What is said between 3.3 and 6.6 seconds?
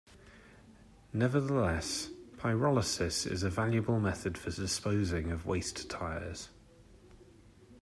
is a valuable method for disposing of waste tires.